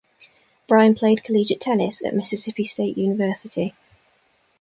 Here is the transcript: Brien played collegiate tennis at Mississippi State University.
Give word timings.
Brien 0.67 0.95
played 0.95 1.23
collegiate 1.23 1.61
tennis 1.61 2.03
at 2.03 2.15
Mississippi 2.15 2.63
State 2.63 2.97
University. 2.97 3.75